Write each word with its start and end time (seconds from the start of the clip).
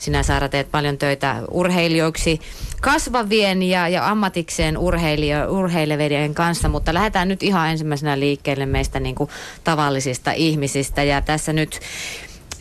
sinä 0.00 0.22
Saara 0.22 0.48
teet 0.48 0.70
paljon 0.70 0.98
töitä 0.98 1.36
urheilijoiksi 1.50 2.40
kasvavien 2.80 3.62
ja, 3.62 3.88
ja 3.88 4.08
ammatikseen 4.08 4.78
urheilevien 5.48 6.34
kanssa, 6.34 6.68
mutta 6.68 6.94
lähdetään 6.94 7.28
nyt 7.28 7.42
ihan 7.42 7.70
ensimmäisenä 7.70 8.20
liikkeelle 8.20 8.66
meistä 8.66 9.00
niin 9.00 9.14
kuin 9.14 9.30
tavallisista 9.64 10.32
ihmisistä. 10.32 11.02
Ja 11.02 11.20
tässä 11.20 11.52
nyt 11.52 11.80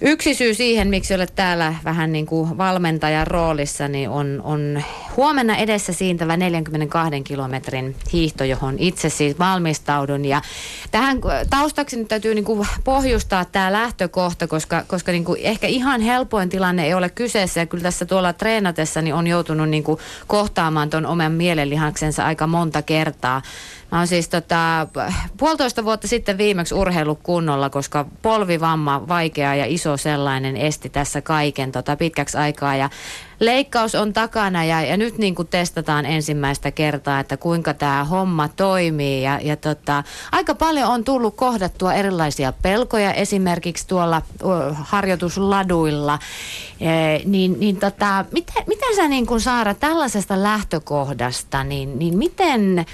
Yksi 0.02 0.34
syy 0.34 0.54
siihen, 0.54 0.88
miksi 0.88 1.14
olet 1.14 1.36
täällä 1.36 1.76
vähän 1.86 2.12
niin 2.12 2.26
kuin 2.26 2.58
valmentajan 2.58 3.28
roolissa, 3.28 3.88
niin 3.88 4.10
on, 4.10 4.41
on 4.44 4.84
huomenna 5.18 5.55
edessä 5.55 5.94
siintävä 5.94 6.38
42 6.38 7.22
kilometrin 7.22 7.96
hiihto, 8.14 8.44
johon 8.44 8.76
itse 8.77 9.09
siis 9.09 9.40
valmistaudun. 9.40 10.26
Ja 10.26 10.41
tähän 10.91 11.18
taustaksi 11.50 11.98
nyt 11.98 12.08
täytyy 12.08 12.36
niin 12.36 12.46
kuin 12.46 12.68
pohjustaa 12.84 13.46
tämä 13.46 13.72
lähtökohta, 13.72 14.48
koska, 14.48 14.84
koska 14.88 15.12
niin 15.12 15.26
kuin 15.26 15.41
ehkä 15.44 15.68
ihan 15.68 16.02
helpoin 16.02 16.50
tilanne 16.50 16.86
ei 16.86 16.94
ole 16.94 17.09
kyseessä. 17.09 17.59
Ja 17.59 17.66
kyllä 17.66 17.84
tässä 17.84 18.05
tuolla 18.05 18.34
treenatessa 18.34 19.02
niin 19.02 19.13
on 19.13 19.27
joutunut 19.27 19.70
niin 19.70 19.84
kuin 19.84 20.00
kohtaamaan 20.27 20.90
tuon 20.90 21.05
oman 21.05 21.31
mielenlihaksensa 21.31 22.26
aika 22.26 22.48
monta 22.48 22.81
kertaa. 22.81 23.41
Mä 23.91 23.98
oon 23.98 24.07
siis 24.07 24.29
tota, 24.29 24.88
puolitoista 25.38 25.84
vuotta 25.84 26.07
sitten 26.07 26.38
viimeksi 26.38 26.75
urheilu 26.75 27.16
kunnolla, 27.16 27.70
koska 27.70 28.05
polvivamma, 28.21 29.07
vaikea 29.07 29.55
ja 29.55 29.65
iso 29.65 29.98
sellainen, 29.98 30.57
esti 30.57 30.89
tässä 30.89 31.21
kaiken 31.21 31.71
tota, 31.71 31.95
pitkäksi 31.95 32.38
aikaa. 32.38 32.75
Ja 32.75 32.89
leikkaus 33.39 33.95
on 33.95 34.13
takana 34.13 34.65
ja, 34.65 34.81
ja 34.81 34.98
nyt 34.98 35.17
niin 35.17 35.35
kuin 35.35 35.48
testataan 35.48 36.05
ensimmäistä 36.05 36.71
kertaa, 36.71 37.20
että 37.20 37.38
kuinka 37.38 37.73
tämä 37.73 38.03
homma 38.03 38.48
toimii. 38.48 39.23
Ja, 39.23 39.39
ja 39.43 39.55
tota, 39.55 40.03
aika 40.31 40.55
paljon 40.55 40.90
on 40.90 41.03
tullut 41.03 41.35
kohdattua 41.35 41.93
erilaisia 41.93 42.53
pelkoja 42.62 43.13
esimerkiksi 43.13 43.87
tuolla 43.87 44.21
uh, 44.43 44.51
harjoitusladuilla. 44.73 46.20
E, 46.79 46.90
niin, 47.26 47.59
niin 47.59 47.77
tota, 47.77 48.26
miten, 48.31 48.63
miten 48.67 48.95
sä 48.95 49.07
niin 49.07 49.26
kuin 49.26 49.41
Saara 49.41 49.73
tällaisesta 49.73 50.43
lähtökohdasta, 50.43 51.63
niin, 51.63 51.99
niin 51.99 52.18
miten 52.18 52.85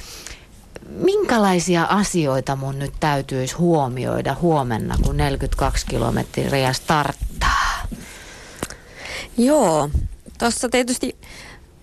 minkälaisia 0.89 1.83
asioita 1.83 2.55
mun 2.55 2.79
nyt 2.79 2.93
täytyisi 2.99 3.55
huomioida 3.55 4.35
huomenna, 4.41 4.95
kun 5.03 5.17
42 5.17 5.85
kilometriä 5.85 6.73
starttaa? 6.73 7.87
Joo, 9.37 9.89
tuossa 10.39 10.69
tietysti 10.69 11.15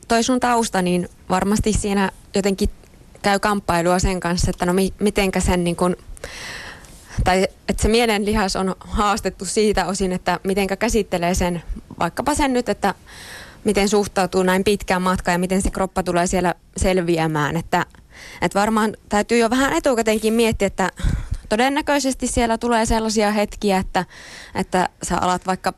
toi 0.09 0.23
sun 0.23 0.41
tausta, 0.41 0.83
niin 0.83 1.09
varmasti 1.29 1.73
siinä 1.73 2.11
jotenkin 2.35 2.71
käy 3.23 3.39
kamppailua 3.39 3.99
sen 3.99 4.21
kanssa, 4.21 4.51
että 4.51 4.67
no 4.67 4.73
mi- 4.73 4.95
mitenkä 4.99 5.41
sen 5.41 5.65
niin 5.65 5.77
kun, 5.77 5.97
tai 7.25 7.43
että 7.69 7.83
se 7.83 7.89
mielenlihas 7.89 8.57
on 8.57 8.75
haastettu 8.81 9.45
siitä 9.45 9.87
osin, 9.87 10.13
että 10.13 10.41
mitenkä 10.45 10.77
käsittelee 10.77 11.35
sen, 11.35 11.63
vaikkapa 11.99 12.35
sen 12.35 12.53
nyt, 12.53 12.69
että 12.69 12.95
miten 13.65 13.89
suhtautuu 13.89 14.43
näin 14.43 14.65
pitkään 14.65 15.03
matkaan 15.03 15.35
ja 15.35 15.39
miten 15.39 15.63
se 15.63 15.71
kroppa 15.71 16.03
tulee 16.03 16.27
siellä 16.27 16.55
selviämään, 16.77 17.57
että– 17.57 17.87
että 18.43 18.61
varmaan 18.61 18.97
täytyy 19.09 19.39
jo 19.39 19.51
vähän 19.51 19.73
etukäteenkin 19.73 20.35
miettiä, 20.35 20.67
että 20.67 20.91
todennäköisesti 21.49 22.27
siellä 22.27 22.59
tulee 22.59 22.87
sellaisia 22.87 23.31
hetkiä, 23.31 23.79
että, 23.79 24.05
että 24.55 24.89
sä 25.03 25.19
alat 25.19 25.47
vaikka 25.47 25.73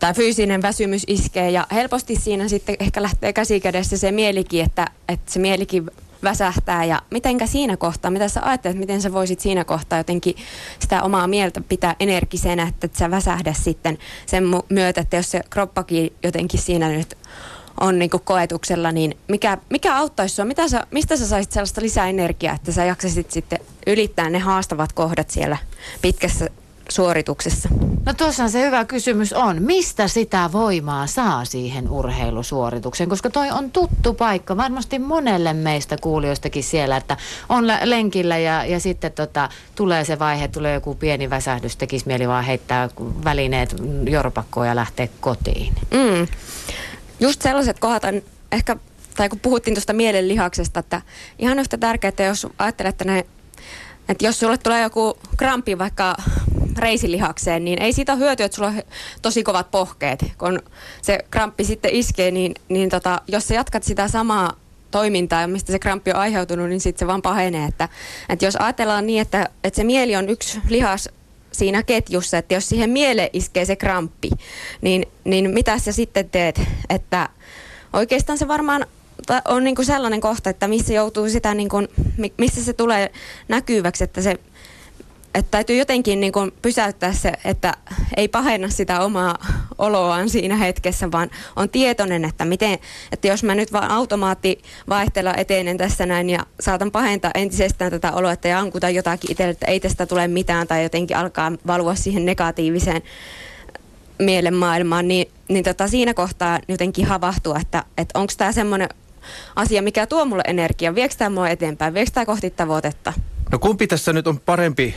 tämä 0.00 0.14
fyysinen 0.14 0.62
väsymys 0.62 1.02
iskee 1.06 1.50
ja 1.50 1.66
helposti 1.72 2.16
siinä 2.16 2.48
sitten 2.48 2.76
ehkä 2.80 3.02
lähtee 3.02 3.32
käsikädessä 3.32 3.96
se 3.96 4.12
mielikin, 4.12 4.64
että, 4.64 4.86
että 5.08 5.32
se 5.32 5.38
mielikin 5.38 5.90
väsähtää. 6.22 6.84
Ja 6.84 7.02
mitenkä 7.10 7.46
siinä 7.46 7.76
kohtaa, 7.76 8.10
mitä 8.10 8.28
sä 8.28 8.40
ajattelet, 8.44 8.78
miten 8.78 9.02
sä 9.02 9.12
voisit 9.12 9.40
siinä 9.40 9.64
kohtaa 9.64 9.98
jotenkin 9.98 10.36
sitä 10.78 11.02
omaa 11.02 11.26
mieltä 11.26 11.60
pitää 11.68 11.96
energisenä, 12.00 12.62
että 12.62 12.86
et 12.86 12.94
sä 12.94 13.10
väsähdä 13.10 13.52
sitten 13.52 13.98
sen 14.26 14.44
myötä, 14.68 15.00
että 15.00 15.16
jos 15.16 15.30
se 15.30 15.40
kroppakin 15.50 16.12
jotenkin 16.22 16.60
siinä 16.60 16.88
nyt 16.88 17.18
on 17.80 17.98
niin 17.98 18.10
kuin 18.10 18.22
koetuksella, 18.24 18.92
niin 18.92 19.18
mikä, 19.28 19.58
mikä 19.70 19.96
auttaisi 19.96 20.34
sinua? 20.34 20.48
Mitä 20.48 20.68
sä, 20.68 20.86
mistä 20.90 21.16
sä 21.16 21.26
saisit 21.26 21.52
sellaista 21.52 21.80
lisää 21.80 22.08
energiaa, 22.08 22.54
että 22.54 22.72
sä 22.72 22.84
jaksasit 22.84 23.30
sitten 23.30 23.58
ylittää 23.86 24.30
ne 24.30 24.38
haastavat 24.38 24.92
kohdat 24.92 25.30
siellä 25.30 25.56
pitkässä 26.02 26.48
suorituksessa? 26.88 27.68
No 28.06 28.14
tuossa 28.14 28.48
se 28.48 28.66
hyvä 28.66 28.84
kysymys 28.84 29.32
on, 29.32 29.62
mistä 29.62 30.08
sitä 30.08 30.50
voimaa 30.52 31.06
saa 31.06 31.44
siihen 31.44 31.88
urheilusuoritukseen, 31.90 33.10
koska 33.10 33.30
toi 33.30 33.50
on 33.50 33.70
tuttu 33.70 34.14
paikka 34.14 34.56
varmasti 34.56 34.98
monelle 34.98 35.52
meistä 35.52 35.96
kuulijoistakin 36.00 36.64
siellä, 36.64 36.96
että 36.96 37.16
on 37.48 37.66
lenkillä 37.84 38.38
ja, 38.38 38.64
ja 38.64 38.80
sitten 38.80 39.12
tota, 39.12 39.48
tulee 39.74 40.04
se 40.04 40.18
vaihe, 40.18 40.48
tulee 40.48 40.74
joku 40.74 40.94
pieni 40.94 41.30
väsähdys, 41.30 41.76
tekisi 41.76 42.06
mieli 42.06 42.28
vaan 42.28 42.44
heittää 42.44 42.88
välineet 43.24 43.74
jorpakkoon 44.10 44.66
ja 44.66 44.76
lähteä 44.76 45.08
kotiin. 45.20 45.74
Mm 45.90 46.26
just 47.20 47.42
sellaiset 47.42 47.78
kohdat 47.78 48.04
on 48.04 48.22
ehkä, 48.52 48.76
tai 49.16 49.28
kun 49.28 49.40
puhuttiin 49.40 49.74
tuosta 49.74 49.92
mielenlihaksesta, 49.92 50.80
että 50.80 51.02
ihan 51.38 51.58
yhtä 51.58 51.78
tärkeää, 51.78 52.08
että 52.08 52.22
jos 52.22 52.46
ajattelet, 52.58 52.94
että, 52.94 53.04
ne, 53.04 53.26
että 54.08 54.26
jos 54.26 54.40
sulle 54.40 54.58
tulee 54.58 54.82
joku 54.82 55.18
krampi 55.36 55.78
vaikka 55.78 56.16
reisilihakseen, 56.78 57.64
niin 57.64 57.82
ei 57.82 57.92
siitä 57.92 58.12
ole 58.12 58.20
hyötyä, 58.20 58.46
että 58.46 58.56
sulla 58.56 58.68
on 58.68 58.82
tosi 59.22 59.42
kovat 59.42 59.70
pohkeet. 59.70 60.24
Kun 60.38 60.62
se 61.02 61.18
kramppi 61.30 61.64
sitten 61.64 61.94
iskee, 61.94 62.30
niin, 62.30 62.54
niin 62.68 62.90
tota, 62.90 63.20
jos 63.28 63.48
sä 63.48 63.54
jatkat 63.54 63.82
sitä 63.82 64.08
samaa 64.08 64.52
toimintaa, 64.90 65.46
mistä 65.46 65.72
se 65.72 65.78
kramppi 65.78 66.10
on 66.10 66.16
aiheutunut, 66.16 66.68
niin 66.68 66.80
sitten 66.80 66.98
se 66.98 67.06
vaan 67.06 67.22
pahenee. 67.22 67.66
Että, 67.68 67.88
että 68.28 68.44
jos 68.44 68.56
ajatellaan 68.56 69.06
niin, 69.06 69.22
että, 69.22 69.48
että 69.64 69.76
se 69.76 69.84
mieli 69.84 70.16
on 70.16 70.28
yksi 70.28 70.60
lihas 70.68 71.08
siinä 71.52 71.82
ketjussa, 71.82 72.38
että 72.38 72.54
jos 72.54 72.68
siihen 72.68 72.90
mieleen 72.90 73.30
iskee 73.32 73.64
se 73.64 73.76
kramppi, 73.76 74.30
niin, 74.80 75.06
niin 75.24 75.50
mitä 75.50 75.78
sä 75.78 75.92
sitten 75.92 76.30
teet? 76.30 76.60
Että 76.90 77.28
oikeastaan 77.92 78.38
se 78.38 78.48
varmaan 78.48 78.86
on 79.44 79.64
niin 79.64 79.76
kuin 79.76 79.86
sellainen 79.86 80.20
kohta, 80.20 80.50
että 80.50 80.68
missä 80.68 80.92
joutuu 80.92 81.28
sitä, 81.28 81.54
niin 81.54 81.68
kuin, 81.68 81.88
missä 82.36 82.64
se 82.64 82.72
tulee 82.72 83.12
näkyväksi, 83.48 84.04
että 84.04 84.22
se 84.22 84.38
että 85.34 85.50
täytyy 85.50 85.76
jotenkin 85.76 86.20
niin 86.20 86.32
kuin 86.32 86.52
pysäyttää 86.62 87.12
se, 87.12 87.32
että 87.44 87.74
ei 88.16 88.28
pahenna 88.28 88.68
sitä 88.68 89.00
omaa 89.00 89.38
oloaan 89.78 90.28
siinä 90.28 90.56
hetkessä, 90.56 91.12
vaan 91.12 91.30
on 91.56 91.68
tietoinen, 91.68 92.24
että, 92.24 92.44
miten, 92.44 92.78
että 93.12 93.28
jos 93.28 93.44
mä 93.44 93.54
nyt 93.54 93.72
vaan 93.72 93.90
automaatti 93.90 94.62
vaihtella 94.88 95.34
eteinen 95.34 95.76
tässä 95.76 96.06
näin 96.06 96.30
ja 96.30 96.46
saatan 96.60 96.90
pahentaa 96.90 97.30
entisestään 97.34 97.90
tätä 97.90 98.12
oloa, 98.12 98.32
että 98.32 98.48
jankuta 98.48 98.90
jotakin 98.90 99.30
itselle, 99.30 99.50
että 99.50 99.66
ei 99.66 99.80
tästä 99.80 100.06
tule 100.06 100.28
mitään 100.28 100.66
tai 100.66 100.82
jotenkin 100.82 101.16
alkaa 101.16 101.52
valua 101.66 101.94
siihen 101.94 102.26
negatiiviseen 102.26 103.02
mielenmaailmaan, 104.18 105.08
niin, 105.08 105.30
niin 105.48 105.64
tota 105.64 105.88
siinä 105.88 106.14
kohtaa 106.14 106.58
jotenkin 106.68 107.06
havahtua, 107.06 107.58
että, 107.60 107.84
että 107.98 108.18
onko 108.18 108.32
tämä 108.36 108.52
semmoinen 108.52 108.88
asia, 109.56 109.82
mikä 109.82 110.06
tuo 110.06 110.24
mulle 110.24 110.42
energiaa, 110.46 110.94
viekö 110.94 111.14
tämä 111.18 111.30
mua 111.30 111.48
eteenpäin, 111.48 111.94
viekö 111.94 112.10
tämä 112.10 112.26
kohti 112.26 112.50
tavoitetta? 112.50 113.12
No 113.52 113.58
kumpi 113.58 113.86
tässä 113.86 114.12
nyt 114.12 114.26
on 114.26 114.40
parempi 114.40 114.94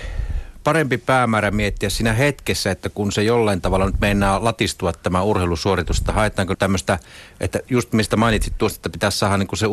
parempi 0.64 0.98
päämäärä 0.98 1.52
miettiä 1.52 1.90
siinä 1.90 2.14
hetkessä, 2.14 2.72
että 2.72 2.90
kun 2.90 3.12
se 3.12 3.24
jollain 3.24 3.62
tavalla 3.62 3.86
nyt 3.86 4.00
meinaa 4.02 4.44
latistua 4.44 4.94
tämä 4.94 5.22
urheilusuoritus, 5.22 5.98
että 5.98 6.12
haetaanko 6.12 6.56
tämmöistä, 6.56 7.00
että 7.40 7.60
just 7.70 7.94
mistä 7.94 8.18
mainitsit 8.18 8.54
tuosta, 8.58 8.78
että 8.78 8.90
pitäisi 8.90 9.18
saada 9.18 9.38
niin 9.38 9.48
kuin 9.48 9.60
se 9.60 9.66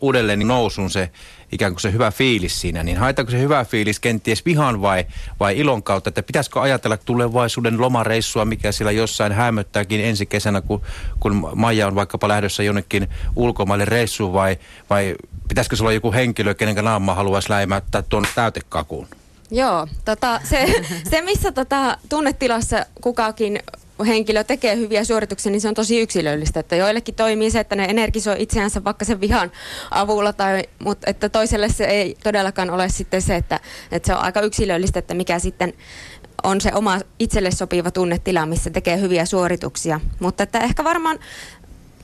uudelleen 0.00 0.48
nousun 0.48 0.90
se 0.90 1.10
ikään 1.52 1.72
kuin 1.72 1.80
se 1.80 1.92
hyvä 1.92 2.10
fiilis 2.10 2.60
siinä, 2.60 2.82
niin 2.82 2.96
haetaanko 2.96 3.30
se 3.30 3.40
hyvä 3.40 3.64
fiilis 3.64 4.00
kenties 4.00 4.44
vihan 4.44 4.82
vai, 4.82 5.06
vai 5.40 5.58
ilon 5.58 5.82
kautta, 5.82 6.08
että 6.10 6.22
pitäisikö 6.22 6.60
ajatella 6.60 6.96
tulevaisuuden 6.96 7.80
lomareissua, 7.80 8.44
mikä 8.44 8.72
siellä 8.72 8.92
jossain 8.92 9.32
hämöttääkin 9.32 10.00
ensi 10.00 10.26
kesänä, 10.26 10.60
kun, 10.60 10.82
kun 11.20 11.50
Maija 11.54 11.86
on 11.86 11.94
vaikkapa 11.94 12.28
lähdössä 12.28 12.62
jonnekin 12.62 13.08
ulkomaille 13.36 13.84
reissuun 13.84 14.32
vai, 14.32 14.58
vai 14.90 15.14
pitäisikö 15.48 15.76
se 15.76 15.82
olla 15.82 15.92
joku 15.92 16.12
henkilö, 16.12 16.54
kenen 16.54 16.84
naama 16.84 17.14
haluaisi 17.14 17.50
läimäyttää 17.50 18.02
tuon 18.02 18.24
täytekakuun? 18.34 19.08
Joo, 19.50 19.86
tota, 20.04 20.40
se, 20.44 20.82
se 21.10 21.22
missä 21.22 21.52
tota, 21.52 21.98
tunnetilassa 22.08 22.86
kukakin 23.00 23.58
henkilö 24.06 24.44
tekee 24.44 24.76
hyviä 24.76 25.04
suorituksia, 25.04 25.52
niin 25.52 25.60
se 25.60 25.68
on 25.68 25.74
tosi 25.74 26.00
yksilöllistä. 26.00 26.60
Että 26.60 26.76
joillekin 26.76 27.14
toimii 27.14 27.50
se, 27.50 27.60
että 27.60 27.76
ne 27.76 27.84
energisoi 27.84 28.36
itseänsä 28.38 28.84
vaikka 28.84 29.04
sen 29.04 29.20
vihan 29.20 29.52
avulla, 29.90 30.32
tai, 30.32 30.62
mutta 30.78 31.10
että 31.10 31.28
toiselle 31.28 31.68
se 31.68 31.84
ei 31.84 32.16
todellakaan 32.22 32.70
ole 32.70 32.88
sitten 32.88 33.22
se, 33.22 33.36
että, 33.36 33.60
että 33.92 34.06
se 34.06 34.14
on 34.14 34.22
aika 34.22 34.40
yksilöllistä, 34.40 34.98
että 34.98 35.14
mikä 35.14 35.38
sitten 35.38 35.72
on 36.42 36.60
se 36.60 36.70
oma 36.74 36.98
itselle 37.18 37.50
sopiva 37.50 37.90
tunnetila, 37.90 38.46
missä 38.46 38.70
tekee 38.70 39.00
hyviä 39.00 39.24
suorituksia. 39.24 40.00
Mutta 40.20 40.42
että 40.42 40.58
ehkä 40.58 40.84
varmaan 40.84 41.18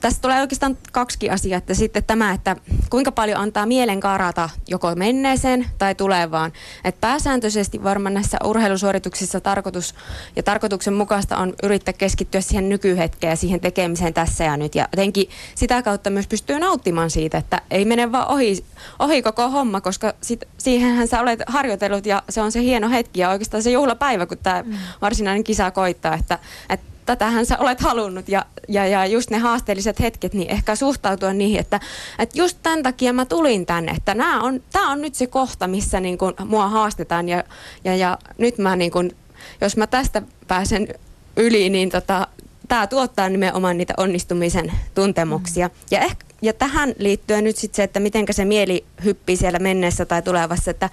tässä 0.01 0.23
tulee 0.23 0.41
oikeastaan 0.41 0.79
kaksi 0.93 1.31
asiaa. 1.31 1.59
Että 1.59 1.75
sitten 1.75 2.05
tämä, 2.05 2.33
että 2.33 2.57
kuinka 2.91 3.13
paljon 3.13 3.41
antaa 3.41 3.67
mielen 3.67 4.01
karata 4.01 4.51
joko 4.69 4.95
menneeseen 4.95 5.67
tai 5.79 5.95
tulevaan. 5.95 6.53
Että 6.85 7.01
pääsääntöisesti 7.01 7.83
varmaan 7.85 8.15
näissä 8.15 8.39
urheilusuorituksissa 8.45 9.41
tarkoitus 9.41 9.95
ja 10.37 10.43
tarkoituksen 10.43 10.95
mukaista 10.95 11.37
on 11.37 11.55
yrittää 11.63 11.93
keskittyä 11.93 12.41
siihen 12.41 12.69
nykyhetkeen 12.69 13.31
ja 13.31 13.37
siihen 13.37 13.61
tekemiseen 13.61 14.15
tässä 14.15 14.45
ja 14.45 14.57
nyt. 14.57 14.75
Ja 14.75 14.89
jotenkin 14.93 15.29
sitä 15.55 15.83
kautta 15.83 16.11
myös 16.11 16.27
pystyy 16.27 16.59
nauttimaan 16.59 17.11
siitä, 17.11 17.39
että 17.39 17.63
ei 17.71 17.85
mene 17.85 18.13
vaan 18.13 18.29
ohi, 18.29 18.65
ohi 18.99 19.23
koko 19.23 19.51
homma, 19.51 19.81
koska 19.81 20.13
sit, 20.21 20.45
siihenhän 20.59 21.09
sä 21.09 21.21
olet 21.21 21.41
harjoitellut 21.47 22.07
ja 22.07 22.23
se 22.29 22.41
on 22.41 22.53
se 22.53 22.61
hieno 22.61 22.91
hetki 22.91 23.21
ja 23.21 23.31
oikeastaan 23.31 23.63
se 23.63 23.71
juhlapäivä, 23.71 24.27
kun 24.27 24.39
tämä 24.39 24.63
mm. 24.63 24.75
varsinainen 25.03 25.45
kisa 25.45 25.71
koittaa. 25.71 26.15
Että, 26.15 26.39
että 26.71 26.96
tätähän 27.07 27.47
sä 27.47 27.59
olet 27.59 27.81
halunnut 27.81 28.29
ja, 28.29 28.45
ja, 28.69 28.87
ja 28.87 29.07
just 29.07 29.31
ne 29.31 29.39
haasteelliset 29.39 30.01
hetket, 30.01 30.35
niin 30.35 30.51
ehkä 30.51 30.77
suhtautua 30.77 31.33
niihin, 31.33 31.61
että, 31.61 31.81
että 32.19 32.39
just 32.39 32.59
tämän 32.63 32.83
takia 32.83 33.13
mä 33.13 33.25
tulin 33.25 33.67
tänne, 33.67 33.93
että 33.93 34.15
nämä 34.15 34.41
on, 34.41 34.63
tämä 34.73 34.91
on 34.91 35.03
nyt 35.03 35.15
se 35.15 35.27
kohta, 35.27 35.69
missä 35.69 36.01
niin 36.01 36.19
kuin 36.19 36.35
mua 36.45 36.69
haastetaan 36.69 37.29
ja, 37.29 37.45
ja, 37.85 37.97
ja 37.97 38.19
nyt 38.39 38.59
mä 38.59 38.77
niin 38.77 38.91
kuin, 38.91 39.17
jos 39.61 39.77
mä 39.77 39.87
tästä 39.87 40.23
pääsen 40.49 40.89
yli, 41.37 41.71
niin 41.71 41.91
tota, 41.91 42.29
tämä 42.69 42.87
tuottaa 42.87 43.29
nimenomaan 43.29 43.79
niitä 43.79 43.95
onnistumisen 43.97 44.73
tuntemuksia. 44.95 45.69
Mm. 45.69 45.75
Ja, 45.91 46.01
ehkä, 46.01 46.27
ja 46.43 46.53
tähän 46.53 46.95
liittyen 46.99 47.45
nyt 47.45 47.57
sitten 47.57 47.77
se, 47.77 47.83
että 47.83 48.01
miten 48.01 48.27
se 48.31 48.45
mieli 48.45 48.85
hyppii 49.05 49.37
siellä 49.37 49.59
menneessä 49.59 50.07
tai 50.07 50.23
tulevassa, 50.23 50.71
että 50.71 50.91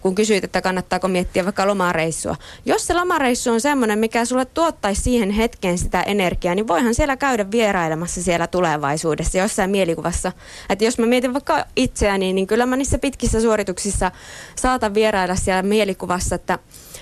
kun 0.00 0.14
kysyit, 0.14 0.44
että 0.44 0.62
kannattaako 0.62 1.08
miettiä 1.08 1.44
vaikka 1.44 1.66
lomareissua. 1.66 2.36
Jos 2.66 2.86
se 2.86 2.94
lomareissu 2.94 3.50
on 3.50 3.60
semmoinen, 3.60 3.98
mikä 3.98 4.24
sulle 4.24 4.44
tuottaisi 4.44 5.02
siihen 5.02 5.30
hetkeen 5.30 5.78
sitä 5.78 6.02
energiaa, 6.02 6.54
niin 6.54 6.68
voihan 6.68 6.94
siellä 6.94 7.16
käydä 7.16 7.50
vierailemassa 7.50 8.22
siellä 8.22 8.46
tulevaisuudessa 8.46 9.38
jossain 9.38 9.70
mielikuvassa. 9.70 10.32
Että 10.70 10.84
jos 10.84 10.98
mä 10.98 11.06
mietin 11.06 11.32
vaikka 11.32 11.64
itseäni, 11.76 12.32
niin 12.32 12.46
kyllä 12.46 12.66
mä 12.66 12.76
niissä 12.76 12.98
pitkissä 12.98 13.40
suorituksissa 13.40 14.10
saatan 14.56 14.94
vierailla 14.94 15.36
siellä 15.36 15.62
mielikuvassa, 15.62 16.34
että, 16.34 16.58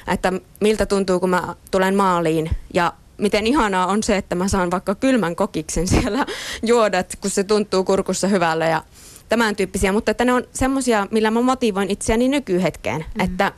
että 0.09 0.33
miltä 0.61 0.87
tuntuu, 0.87 1.21
kun 1.21 1.31
mä 1.31 1.55
tulen 1.71 1.95
maaliin 1.95 2.50
ja 2.75 2.93
miten 3.19 3.47
ihanaa 3.47 3.87
on 3.87 4.03
se, 4.03 4.17
että 4.17 4.35
mä 4.35 4.49
saan 4.49 4.71
vaikka 4.71 4.95
kylmän 4.95 5.37
kokiksen 5.37 5.89
siellä 5.89 6.27
juoda, 6.62 7.05
kun 7.21 7.31
se 7.31 7.45
tuntuu 7.45 7.85
kurkussa 7.85 8.29
hyvälle 8.29 8.69
ja 8.69 8.83
tämän 9.28 9.56
tyyppisiä, 9.56 9.92
mutta 9.92 10.10
että 10.10 10.25
ne 10.25 10.32
on 10.32 10.44
semmoisia, 10.52 11.06
millä 11.10 11.30
mä 11.30 11.40
motivoin 11.40 11.90
itseäni 11.90 12.28
nykyhetkeen, 12.28 13.04
mm. 13.14 13.25
että 13.25 13.52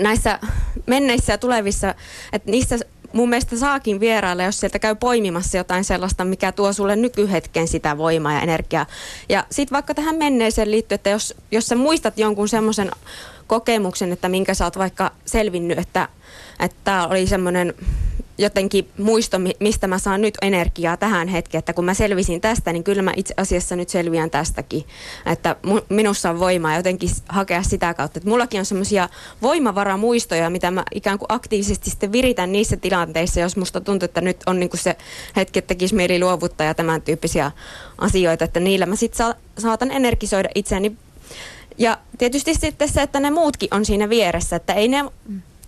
näissä 0.00 0.38
menneissä 0.86 1.32
ja 1.32 1.38
tulevissa, 1.38 1.94
että 2.32 2.50
niissä 2.50 2.78
mun 3.12 3.28
mielestä 3.28 3.56
saakin 3.56 4.00
vierailla, 4.00 4.42
jos 4.42 4.60
sieltä 4.60 4.78
käy 4.78 4.94
poimimassa 4.94 5.56
jotain 5.56 5.84
sellaista, 5.84 6.24
mikä 6.24 6.52
tuo 6.52 6.72
sulle 6.72 6.96
nykyhetken 6.96 7.68
sitä 7.68 7.98
voimaa 7.98 8.32
ja 8.32 8.40
energiaa. 8.40 8.86
Ja 9.28 9.44
sitten 9.50 9.74
vaikka 9.74 9.94
tähän 9.94 10.16
menneeseen 10.16 10.70
liittyy, 10.70 10.94
että 10.94 11.10
jos, 11.10 11.34
jos 11.50 11.66
sä 11.66 11.74
muistat 11.74 12.18
jonkun 12.18 12.48
semmoisen 12.48 12.90
kokemuksen, 13.46 14.12
että 14.12 14.28
minkä 14.28 14.54
sä 14.54 14.64
oot 14.64 14.78
vaikka 14.78 15.12
selvinnyt, 15.26 15.78
että 15.78 16.08
tämä 16.84 17.06
oli 17.06 17.26
semmoinen 17.26 17.74
jotenkin 18.38 18.88
muisto, 18.98 19.36
mistä 19.60 19.86
mä 19.86 19.98
saan 19.98 20.20
nyt 20.20 20.34
energiaa 20.42 20.96
tähän 20.96 21.28
hetkeen, 21.28 21.58
että 21.58 21.72
kun 21.72 21.84
mä 21.84 21.94
selvisin 21.94 22.40
tästä, 22.40 22.72
niin 22.72 22.84
kyllä 22.84 23.02
mä 23.02 23.12
itse 23.16 23.34
asiassa 23.36 23.76
nyt 23.76 23.88
selviän 23.88 24.30
tästäkin. 24.30 24.84
Että 25.26 25.56
minussa 25.88 26.30
on 26.30 26.40
voimaa 26.40 26.76
jotenkin 26.76 27.10
hakea 27.28 27.62
sitä 27.62 27.94
kautta. 27.94 28.18
Että 28.18 28.30
mullakin 28.30 28.60
on 28.60 28.66
semmoisia 28.66 29.08
voimavaramuistoja, 29.42 30.50
mitä 30.50 30.70
mä 30.70 30.84
ikään 30.94 31.18
kuin 31.18 31.26
aktiivisesti 31.28 31.90
sitten 31.90 32.12
viritän 32.12 32.52
niissä 32.52 32.76
tilanteissa, 32.76 33.40
jos 33.40 33.56
musta 33.56 33.80
tuntuu, 33.80 34.04
että 34.04 34.20
nyt 34.20 34.36
on 34.46 34.60
niin 34.60 34.70
kuin 34.70 34.80
se 34.80 34.96
hetki, 35.36 35.58
että 35.58 35.68
tekisi 35.68 35.94
mieli 35.94 36.20
luovuttaa 36.20 36.66
ja 36.66 36.74
tämän 36.74 37.02
tyyppisiä 37.02 37.50
asioita, 37.98 38.44
että 38.44 38.60
niillä 38.60 38.86
mä 38.86 38.96
sitten 38.96 39.18
sa- 39.18 39.34
saatan 39.58 39.90
energisoida 39.90 40.48
itseäni 40.54 40.96
ja 41.78 41.98
tietysti 42.18 42.54
sitten 42.54 42.88
se, 42.88 43.02
että 43.02 43.20
ne 43.20 43.30
muutkin 43.30 43.68
on 43.72 43.84
siinä 43.84 44.08
vieressä, 44.08 44.56
että 44.56 44.72
ei 44.72 44.88
ne 44.88 45.04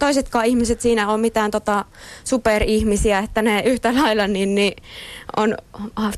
toisetkaan 0.00 0.46
ihmiset 0.46 0.80
siinä 0.80 1.08
on 1.08 1.20
mitään 1.20 1.50
tota 1.50 1.84
superihmisiä, 2.24 3.18
että 3.18 3.42
ne 3.42 3.62
yhtä 3.66 3.94
lailla 3.94 4.26
niin, 4.26 4.54
niin 4.54 4.82
on 5.36 5.56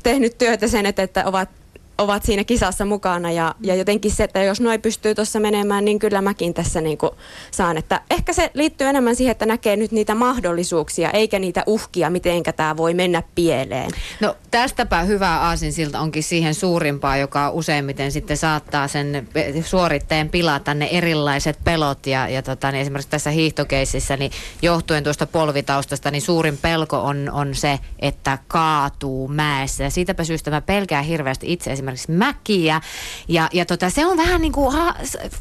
tehnyt 0.03 0.37
työtä 0.37 0.67
sen, 0.67 0.85
että, 0.85 1.03
että 1.03 1.25
ovat 1.25 1.49
ovat 1.97 2.23
siinä 2.23 2.43
kisassa 2.43 2.85
mukana 2.85 3.31
ja, 3.31 3.55
ja 3.61 3.75
jotenkin 3.75 4.11
se, 4.11 4.23
että 4.23 4.43
jos 4.43 4.61
noin 4.61 4.81
pystyy 4.81 5.15
tuossa 5.15 5.39
menemään, 5.39 5.85
niin 5.85 5.99
kyllä 5.99 6.21
mäkin 6.21 6.53
tässä 6.53 6.81
niin 6.81 6.97
kuin 6.97 7.11
saan. 7.51 7.77
Että 7.77 8.01
ehkä 8.11 8.33
se 8.33 8.51
liittyy 8.53 8.87
enemmän 8.87 9.15
siihen, 9.15 9.31
että 9.31 9.45
näkee 9.45 9.75
nyt 9.75 9.91
niitä 9.91 10.15
mahdollisuuksia, 10.15 11.11
eikä 11.11 11.39
niitä 11.39 11.63
uhkia, 11.67 12.09
mitenkä 12.09 12.53
tämä 12.53 12.77
voi 12.77 12.93
mennä 12.93 13.23
pieleen. 13.35 13.91
No 14.19 14.35
tästäpä 14.51 15.01
hyvä 15.01 15.39
aasinsilta 15.39 15.99
onkin 15.99 16.23
siihen 16.23 16.55
suurimpaa, 16.55 17.17
joka 17.17 17.49
useimmiten 17.49 18.11
sitten 18.11 18.37
saattaa 18.37 18.87
sen 18.87 19.27
suoritteen 19.65 20.29
pilata 20.29 20.73
ne 20.73 20.89
erilaiset 20.91 21.59
pelot 21.63 22.07
ja, 22.07 22.27
ja 22.27 22.41
tota, 22.41 22.71
niin 22.71 22.81
esimerkiksi 22.81 23.09
tässä 23.09 23.29
hiihtokeisissä, 23.29 24.17
niin 24.17 24.31
johtuen 24.61 25.03
tuosta 25.03 25.27
polvitaustasta, 25.27 26.11
niin 26.11 26.21
suurin 26.21 26.57
pelko 26.57 26.97
on, 26.97 27.29
on 27.33 27.55
se, 27.55 27.79
että 27.99 28.37
kaatuu 28.47 29.27
mäessä. 29.27 29.83
Ja 29.83 29.89
siitäpä 29.89 30.23
syystä 30.23 30.51
mä 30.51 30.61
pelkään 30.61 31.05
hirveästi 31.05 31.53
itse 31.53 31.71
esimerkiksi 31.83 32.11
mäkiä. 32.11 32.81
Ja, 33.27 33.49
ja 33.53 33.65
tota, 33.65 33.89
se 33.89 34.05
on 34.05 34.17
vähän 34.17 34.41
niin 34.41 34.51
kuin 34.51 34.73
ha, 34.73 34.95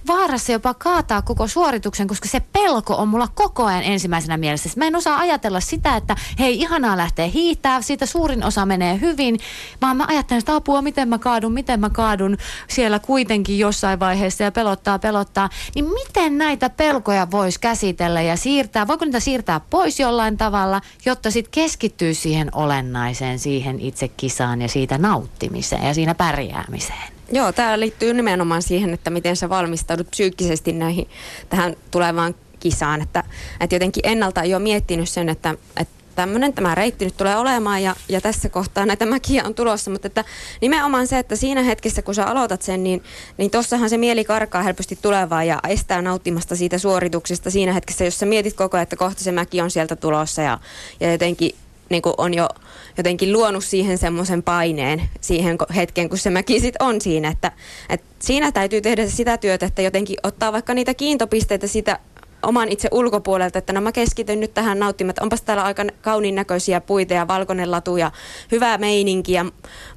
vaarassa 0.06 0.53
jopa 0.53 0.75
kaataa 0.75 1.23
koko 1.23 1.47
suorituksen, 1.47 2.09
koska 2.09 2.29
se 2.29 2.41
pelko 2.41 2.94
on 2.94 3.09
mulla 3.09 3.29
koko 3.35 3.65
ajan 3.65 3.83
ensimmäisenä 3.83 4.37
mielessä. 4.37 4.71
Mä 4.77 4.87
en 4.87 4.97
osaa 4.97 5.19
ajatella 5.19 5.61
sitä, 5.61 5.97
että 5.97 6.17
hei 6.39 6.61
ihanaa 6.61 6.97
lähtee 6.97 7.31
hiihtää, 7.35 7.83
siitä 7.83 8.06
suurin 8.06 8.44
osa 8.44 8.67
menee 8.67 9.00
hyvin, 9.00 9.39
vaan 9.83 9.97
mä 9.97 10.05
ajattelen 10.09 10.41
sitä 10.41 10.55
apua, 10.55 10.83
miten 10.83 11.09
mä 11.09 11.19
kaadun, 11.19 11.53
miten 11.53 11.81
mä 11.81 11.91
kaadun 11.91 12.37
siellä 12.69 12.99
kuitenkin 12.99 13.59
jossain 13.59 14.00
vaiheessa 14.00 14.44
ja 14.44 14.53
pelottaa, 14.53 14.99
pelottaa. 14.99 15.49
Niin 15.75 15.85
miten 15.85 16.39
näitä 16.39 16.71
pelkoja 16.71 17.31
voisi 17.31 17.61
käsitellä 17.61 18.23
ja 18.23 18.37
siirtää, 18.37 18.87
voiko 18.87 19.05
niitä 19.05 19.21
siirtää 19.21 19.61
pois 19.71 20.00
jollain 20.00 20.37
tavalla, 20.37 20.81
jotta 21.05 21.31
sitten 21.31 21.50
keskittyy 21.50 22.15
siihen 22.15 22.49
olennaiseen, 22.55 23.39
siihen 23.39 23.81
itse 23.81 24.09
kisaan 24.09 24.62
ja 24.62 24.69
siitä 24.69 24.99
nauttimiseen 24.99 25.83
ja 25.87 25.94
siinä 25.94 26.12
pär- 26.12 26.31
pärjäämiseen. 26.32 27.12
Joo, 27.32 27.52
tämä 27.52 27.81
liittyy 27.81 28.14
nimenomaan 28.14 28.62
siihen, 28.62 28.94
että 28.94 29.11
miten 29.11 29.37
sä 29.37 29.49
valmistaudut 29.49 30.11
psyykkisesti 30.11 30.73
näihin, 30.73 31.08
tähän 31.49 31.76
tulevaan 31.90 32.34
kisaan. 32.61 33.02
Että, 33.02 33.25
että 33.61 33.75
jotenkin 33.75 34.06
ennalta 34.06 34.44
jo 34.44 34.58
miettinyt 34.58 35.08
sen, 35.08 35.29
että, 35.29 35.55
että 35.76 35.94
tämmöinen 36.14 36.52
tämä 36.52 36.75
reitti 36.75 37.05
nyt 37.05 37.17
tulee 37.17 37.37
olemaan 37.37 37.82
ja, 37.82 37.96
ja 38.08 38.20
tässä 38.20 38.49
kohtaa 38.49 38.87
näitä 38.87 39.06
mäkiä 39.06 39.44
on 39.44 39.55
tulossa, 39.55 39.90
mutta 39.90 40.06
että 40.06 40.25
nimenomaan 40.61 41.06
se, 41.06 41.19
että 41.19 41.37
siinä 41.37 41.62
hetkessä 41.62 42.02
kun 42.02 42.14
sä 42.14 42.26
aloitat 42.26 42.62
sen, 42.62 42.84
niin, 42.84 43.02
niin 43.38 43.50
tossahan 43.50 43.90
se 43.90 43.99
mieli 43.99 44.25
karkaa 44.25 44.62
helposti 44.62 44.99
tulevaa 45.02 45.44
ja 45.44 45.61
estää 45.69 46.02
nauttimasta 46.02 46.56
siitä 46.56 46.79
suorituksesta 46.79 47.50
siinä 47.50 47.73
hetkessä, 47.73 48.05
jos 48.05 48.19
sä 48.19 48.26
mietit 48.26 48.55
koko 48.55 48.76
ajan, 48.76 48.82
että 48.82 48.96
kohta 48.96 49.25
se 49.25 49.32
mäki 49.32 49.61
on 49.61 49.70
sieltä 49.70 49.96
tulossa 49.96 50.43
ja, 50.43 50.58
ja 51.00 51.12
jotenkin 51.12 51.55
niin 51.93 52.03
kuin 52.03 52.15
on 52.19 52.35
jo 52.35 52.49
jotenkin 52.97 53.33
luonut 53.33 53.65
siihen 53.65 53.99
semmoisen 53.99 54.43
paineen 54.43 55.03
siihen 55.21 55.59
hetken, 55.77 56.09
kun 56.09 56.19
se 56.19 56.31
mäki 56.31 56.61
sit 56.61 56.75
on 56.81 57.00
siinä. 57.00 57.29
Että, 57.29 57.53
että 57.89 58.06
siinä 58.19 58.53
täytyy 58.53 58.81
tehdä 58.81 59.06
sitä 59.06 59.37
työtä, 59.37 59.67
että 59.67 59.83
jotenkin 59.83 60.17
ottaa 60.23 60.53
vaikka 60.53 60.75
niitä 60.75 60.94
kiintopisteitä 60.94 61.67
sitä 61.67 61.99
oman 62.43 62.69
itse 62.69 62.89
ulkopuolelta, 62.93 63.59
että 63.59 63.73
no 63.73 63.81
mä 63.81 63.93
keskityn 63.93 64.41
nyt 64.41 64.55
tähän 64.55 64.79
nauttimaan, 64.79 65.15
onpas 65.21 65.43
täällä 65.43 65.65
aika 65.65 65.85
kauniin 66.00 66.35
näköisiä 66.35 66.81
puita 66.81 67.15
ja 67.15 67.29
valkoinen 67.29 67.71
latu 67.71 67.97
ja 67.97 68.11
hyvää 68.53 68.79
meininki 68.79 69.33
ja 69.33 69.44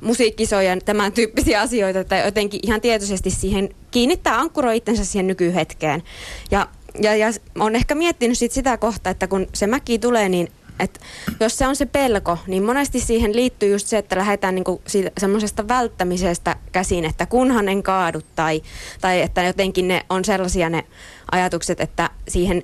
musiikkisoja 0.01 0.75
ja 0.75 0.81
tämän 0.81 1.11
tyyppisiä 1.11 1.61
asioita, 1.61 1.99
että 1.99 2.17
jotenkin 2.17 2.59
ihan 2.63 2.81
tietoisesti 2.81 3.29
siihen 3.29 3.69
kiinnittää 3.91 4.39
ankkuroi 4.39 4.77
itsensä 4.77 5.05
siihen 5.05 5.27
nykyhetkeen. 5.27 6.03
Ja, 6.51 6.67
ja, 7.01 7.15
ja 7.15 7.27
on 7.59 7.75
ehkä 7.75 7.95
miettinyt 7.95 8.37
sit 8.37 8.51
sitä 8.51 8.77
kohtaa, 8.77 9.11
että 9.11 9.27
kun 9.27 9.47
se 9.53 9.67
mäki 9.67 9.99
tulee, 9.99 10.29
niin 10.29 10.47
et 10.79 11.01
jos 11.39 11.57
se 11.57 11.67
on 11.67 11.75
se 11.75 11.85
pelko, 11.85 12.37
niin 12.47 12.63
monesti 12.63 12.99
siihen 12.99 13.35
liittyy 13.35 13.71
just 13.71 13.87
se, 13.87 13.97
että 13.97 14.17
lähdetään 14.17 14.55
niinku 14.55 14.81
semmoisesta 15.17 15.67
välttämisestä 15.67 16.55
käsin, 16.71 17.05
että 17.05 17.25
kunhan 17.25 17.69
en 17.69 17.83
kaadu 17.83 18.21
tai, 18.35 18.61
tai 19.01 19.21
että 19.21 19.43
jotenkin 19.43 19.87
ne 19.87 20.05
on 20.09 20.25
sellaisia 20.25 20.69
ne 20.69 20.85
ajatukset, 21.31 21.81
että 21.81 22.09
siihen, 22.27 22.63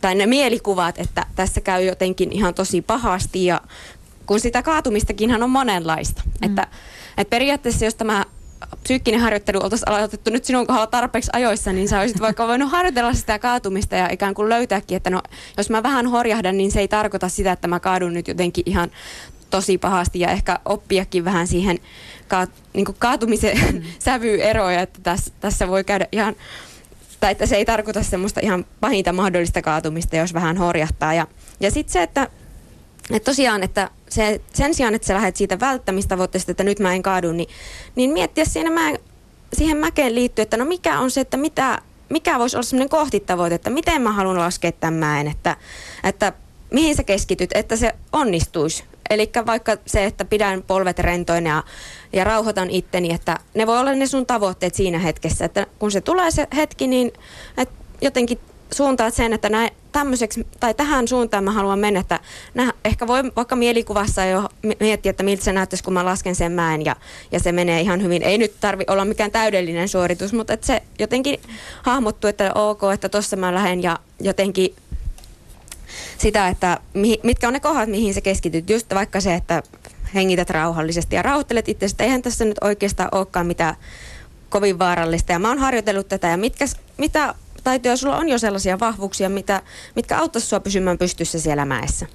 tai 0.00 0.14
ne 0.14 0.26
mielikuvat, 0.26 0.98
että 0.98 1.26
tässä 1.36 1.60
käy 1.60 1.84
jotenkin 1.84 2.32
ihan 2.32 2.54
tosi 2.54 2.82
pahasti 2.82 3.44
ja 3.44 3.60
kun 4.26 4.40
sitä 4.40 4.62
kaatumistakinhan 4.62 5.42
on 5.42 5.50
monenlaista. 5.50 6.22
Mm. 6.24 6.48
Että, 6.48 6.66
että 7.18 7.30
periaatteessa 7.30 7.84
jos 7.84 7.94
tämä 7.94 8.24
psyykkinen 8.82 9.20
harjoittelu 9.20 9.58
oltaisiin 9.62 9.88
aloitettu 9.88 10.30
nyt 10.30 10.44
sinun 10.44 10.66
kohdalla 10.66 10.86
tarpeeksi 10.86 11.30
ajoissa, 11.32 11.72
niin 11.72 11.88
sä 11.88 12.00
olisit 12.00 12.20
vaikka 12.20 12.48
voinut 12.48 12.70
harjoitella 12.70 13.14
sitä 13.14 13.38
kaatumista 13.38 13.96
ja 13.96 14.08
ikään 14.12 14.34
kuin 14.34 14.48
löytääkin, 14.48 14.96
että 14.96 15.10
no, 15.10 15.22
jos 15.56 15.70
mä 15.70 15.82
vähän 15.82 16.06
horjahdan, 16.06 16.56
niin 16.56 16.72
se 16.72 16.80
ei 16.80 16.88
tarkoita 16.88 17.28
sitä, 17.28 17.52
että 17.52 17.68
mä 17.68 17.80
kaadun 17.80 18.14
nyt 18.14 18.28
jotenkin 18.28 18.64
ihan 18.66 18.90
tosi 19.50 19.78
pahasti 19.78 20.20
ja 20.20 20.30
ehkä 20.30 20.58
oppiakin 20.64 21.24
vähän 21.24 21.46
siihen 21.46 21.78
ka, 22.28 22.46
niin 22.72 22.86
kaatumisen 22.98 23.58
mm. 23.72 23.82
sävyeroja, 23.98 24.80
että 24.80 25.00
tässä, 25.02 25.32
tässä 25.40 25.68
voi 25.68 25.84
käydä 25.84 26.06
ihan, 26.12 26.34
tai 27.20 27.32
että 27.32 27.46
se 27.46 27.56
ei 27.56 27.64
tarkoita 27.64 28.02
semmoista 28.02 28.40
ihan 28.42 28.64
pahinta 28.80 29.12
mahdollista 29.12 29.62
kaatumista, 29.62 30.16
jos 30.16 30.34
vähän 30.34 30.56
horjahtaa. 30.56 31.14
Ja, 31.14 31.26
ja 31.60 31.70
sitten 31.70 31.92
se, 31.92 32.02
että, 32.02 32.28
että 33.10 33.30
tosiaan, 33.30 33.62
että 33.62 33.90
se, 34.08 34.40
sen 34.52 34.74
sijaan, 34.74 34.94
että 34.94 35.06
sä 35.06 35.14
lähdet 35.14 35.36
siitä 35.36 35.60
välttämistavoitteesta, 35.60 36.50
että 36.50 36.64
nyt 36.64 36.80
mä 36.80 36.94
en 36.94 37.02
kaadu, 37.02 37.32
niin, 37.32 37.48
niin 37.96 38.10
miettiä 38.10 38.44
siinä 38.44 38.70
mä, 38.70 38.92
siihen 39.52 39.76
mäkeen 39.76 40.14
liittyen, 40.14 40.44
että 40.44 40.56
no 40.56 40.64
mikä 40.64 40.98
on 40.98 41.10
se, 41.10 41.20
että 41.20 41.36
mitä, 41.36 41.82
mikä 42.08 42.38
voisi 42.38 42.56
olla 42.56 42.62
semmoinen 42.62 42.88
kohtitavoite, 42.88 43.54
että 43.54 43.70
miten 43.70 44.02
mä 44.02 44.12
haluan 44.12 44.38
laskea 44.38 44.72
tämän 44.72 44.94
mäen, 44.94 45.28
että, 45.28 45.56
että 46.04 46.32
mihin 46.70 46.96
sä 46.96 47.02
keskityt, 47.02 47.50
että 47.54 47.76
se 47.76 47.92
onnistuisi. 48.12 48.84
Eli 49.10 49.30
vaikka 49.46 49.76
se, 49.86 50.04
että 50.04 50.24
pidän 50.24 50.62
polvet 50.62 50.98
rentoina 50.98 51.50
ja, 51.50 51.62
ja 52.12 52.24
rauhoitan 52.24 52.70
itteni, 52.70 53.14
että 53.14 53.38
ne 53.54 53.66
voi 53.66 53.78
olla 53.78 53.92
ne 53.92 54.06
sun 54.06 54.26
tavoitteet 54.26 54.74
siinä 54.74 54.98
hetkessä, 54.98 55.44
että 55.44 55.66
kun 55.78 55.90
se 55.90 56.00
tulee 56.00 56.30
se 56.30 56.46
hetki, 56.56 56.86
niin 56.86 57.12
että 57.56 57.74
jotenkin 58.00 58.38
suuntaat 58.72 59.14
sen, 59.14 59.32
että 59.32 59.48
näin, 59.48 59.70
tämmöiseksi, 59.92 60.46
tai 60.60 60.74
tähän 60.74 61.08
suuntaan 61.08 61.44
mä 61.44 61.52
haluan 61.52 61.78
mennä, 61.78 62.00
että 62.00 62.20
nää, 62.54 62.72
ehkä 62.84 63.06
voi 63.06 63.22
vaikka 63.36 63.56
mielikuvassa 63.56 64.24
jo 64.24 64.48
miettiä, 64.80 65.10
että 65.10 65.22
miltä 65.22 65.44
se 65.44 65.52
näyttäisi, 65.52 65.84
kun 65.84 65.92
mä 65.92 66.04
lasken 66.04 66.34
sen 66.34 66.52
mäen 66.52 66.84
ja, 66.84 66.96
ja 67.32 67.40
se 67.40 67.52
menee 67.52 67.80
ihan 67.80 68.02
hyvin. 68.02 68.22
Ei 68.22 68.38
nyt 68.38 68.54
tarvi 68.60 68.84
olla 68.86 69.04
mikään 69.04 69.30
täydellinen 69.30 69.88
suoritus, 69.88 70.32
mutta 70.32 70.52
että 70.52 70.66
se 70.66 70.82
jotenkin 70.98 71.40
hahmottuu, 71.82 72.28
että 72.28 72.52
ok, 72.54 72.82
että 72.94 73.08
tossa 73.08 73.36
mä 73.36 73.54
lähden 73.54 73.82
ja 73.82 73.98
jotenkin 74.20 74.74
sitä, 76.18 76.48
että 76.48 76.80
mitkä 77.22 77.46
on 77.46 77.52
ne 77.52 77.60
kohdat, 77.60 77.88
mihin 77.88 78.14
sä 78.14 78.20
keskityt. 78.20 78.70
Just 78.70 78.94
vaikka 78.94 79.20
se, 79.20 79.34
että 79.34 79.62
hengität 80.14 80.50
rauhallisesti 80.50 81.16
ja 81.16 81.22
rauhoittelet 81.22 81.68
itse, 81.68 81.86
että 81.86 82.04
eihän 82.04 82.22
tässä 82.22 82.44
nyt 82.44 82.58
oikeastaan 82.60 83.08
olekaan 83.12 83.46
mitään 83.46 83.74
kovin 84.48 84.78
vaarallista. 84.78 85.32
Ja 85.32 85.38
mä 85.38 85.48
oon 85.48 85.58
harjoitellut 85.58 86.08
tätä 86.08 86.28
ja 86.28 86.36
mitkä, 86.36 86.64
mitä 86.96 87.34
taitoja 87.64 87.96
sulla 87.96 88.16
on 88.16 88.28
jo 88.28 88.38
sellaisia 88.38 88.80
vahvuuksia, 88.80 89.28
mitä, 89.28 89.62
mitkä 89.96 90.18
auttaisi 90.18 90.48
sua 90.48 90.60
pysymään 90.60 90.98
pystyssä 90.98 91.40
siellä 91.40 91.64
mäessä? 91.64 92.06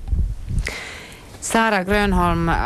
Saara 1.41 1.85
Grönholm, 1.85 2.49
äh, 2.49 2.57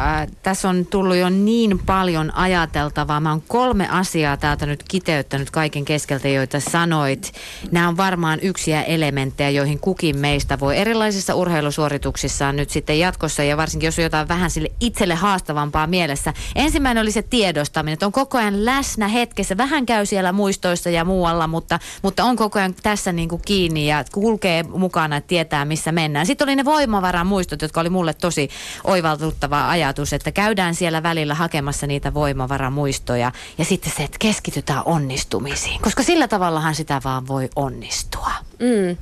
tässä 0.43 0.69
on 0.69 0.85
tullut 0.85 1.15
jo 1.15 1.29
niin 1.29 1.79
paljon 1.85 2.35
ajateltavaa. 2.35 3.19
Mä 3.19 3.29
oon 3.29 3.43
kolme 3.47 3.87
asiaa 3.89 4.37
täältä 4.37 4.65
nyt 4.65 4.83
kiteyttänyt 4.83 5.51
kaiken 5.51 5.85
keskeltä, 5.85 6.29
joita 6.29 6.59
sanoit. 6.59 7.33
Nämä 7.71 7.87
on 7.87 7.97
varmaan 7.97 8.39
yksiä 8.41 8.83
elementtejä, 8.83 9.49
joihin 9.49 9.79
kukin 9.79 10.17
meistä 10.17 10.59
voi 10.59 10.77
erilaisissa 10.77 11.35
urheilusuorituksissaan 11.35 12.55
nyt 12.55 12.69
sitten 12.69 12.99
jatkossa 12.99 13.43
ja 13.43 13.57
varsinkin 13.57 13.87
jos 13.87 13.99
on 13.99 14.03
jotain 14.03 14.27
vähän 14.27 14.51
sille 14.51 14.71
itselle 14.79 15.15
haastavampaa 15.15 15.87
mielessä. 15.87 16.33
Ensimmäinen 16.55 17.01
oli 17.01 17.11
se 17.11 17.21
tiedostaminen, 17.21 17.93
että 17.93 18.05
on 18.05 18.11
koko 18.11 18.37
ajan 18.37 18.65
läsnä 18.65 19.07
hetkessä. 19.07 19.57
Vähän 19.57 19.85
käy 19.85 20.05
siellä 20.05 20.31
muistoissa 20.31 20.89
ja 20.89 21.05
muualla, 21.05 21.47
mutta, 21.47 21.79
mutta 22.01 22.23
on 22.23 22.35
koko 22.35 22.59
ajan 22.59 22.75
tässä 22.83 23.11
niin 23.11 23.29
kuin 23.29 23.41
kiinni 23.45 23.87
ja 23.87 24.03
kulkee 24.11 24.63
mukana, 24.63 25.17
että 25.17 25.27
tietää 25.27 25.65
missä 25.65 25.91
mennään. 25.91 26.25
Sitten 26.25 26.45
oli 26.45 26.55
ne 26.55 26.65
voimavaran 26.65 27.27
muistot, 27.27 27.61
jotka 27.61 27.81
oli 27.81 27.89
mulle 27.89 28.13
tosi 28.13 28.49
oivaltuttava 28.83 29.69
ajatus, 29.69 30.13
että 30.13 30.31
käydään 30.31 30.75
siellä 30.75 31.03
välillä 31.03 31.35
hakemassa 31.35 31.87
niitä 31.87 32.13
voimavaramuistoja 32.13 33.31
ja 33.57 33.65
sitten 33.65 33.93
se, 33.97 34.03
että 34.03 34.17
keskitytään 34.19 34.83
onnistumisiin, 34.85 35.81
koska 35.81 36.03
sillä 36.03 36.27
tavallahan 36.27 36.75
sitä 36.75 37.01
vaan 37.03 37.27
voi 37.27 37.49
onnistua. 37.55 38.31
Mm. 38.59 38.97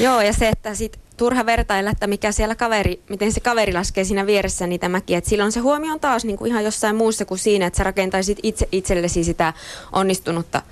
Joo, 0.00 0.20
ja 0.20 0.32
se, 0.32 0.48
että 0.48 0.74
sit 0.74 0.98
turha 1.16 1.46
vertailla, 1.46 1.90
että 1.90 2.06
mikä 2.06 2.32
siellä 2.32 2.54
kaveri, 2.54 3.02
miten 3.08 3.32
se 3.32 3.40
kaveri 3.40 3.72
laskee 3.72 4.04
siinä 4.04 4.26
vieressä 4.26 4.66
niitä 4.66 4.88
mäkiä. 4.88 5.18
Et 5.18 5.24
silloin 5.24 5.52
se 5.52 5.60
huomio 5.60 5.92
on 5.92 6.00
taas 6.00 6.24
niin 6.24 6.38
kuin 6.38 6.48
ihan 6.48 6.64
jossain 6.64 6.96
muussa 6.96 7.24
kuin 7.24 7.38
siinä, 7.38 7.66
että 7.66 7.76
sä 7.76 7.84
rakentaisit 7.84 8.38
itse 8.42 8.68
itsellesi 8.72 9.24
sitä 9.24 9.52
onnistunutta 9.92 10.62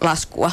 laskua. 0.00 0.50